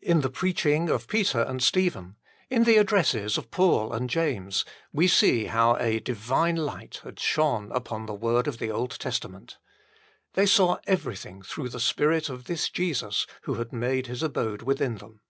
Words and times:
In 0.00 0.20
the 0.20 0.30
preaching 0.30 0.88
of 0.88 1.08
Peter 1.08 1.40
and 1.40 1.60
Stephen, 1.60 2.14
in 2.48 2.62
the 2.62 2.76
addresses 2.76 3.36
of 3.36 3.50
Paul 3.50 3.92
and 3.92 4.08
James, 4.08 4.64
we 4.92 5.08
see 5.08 5.46
how 5.46 5.76
a 5.78 5.98
divine 5.98 6.54
light 6.54 7.00
had 7.02 7.18
shone 7.18 7.72
upon 7.72 8.06
the 8.06 8.14
word 8.14 8.46
of 8.46 8.58
the 8.58 8.70
Old 8.70 8.92
Testament. 8.92 9.58
They 10.34 10.46
saw 10.46 10.76
everything 10.86 11.42
through 11.42 11.70
the 11.70 11.80
Spirit 11.80 12.28
of 12.28 12.44
this 12.44 12.68
Jesus 12.68 13.26
who 13.42 13.54
had 13.54 13.72
made 13.72 14.06
His 14.06 14.22
abode 14.22 14.62
within 14.62 14.98
them. 14.98 15.20